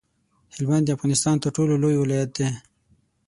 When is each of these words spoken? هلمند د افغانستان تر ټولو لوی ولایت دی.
هلمند 0.55 0.83
د 0.85 0.89
افغانستان 0.97 1.35
تر 1.43 1.49
ټولو 1.55 1.73
لوی 1.83 1.97
ولایت 1.99 2.29
دی. 2.37 2.49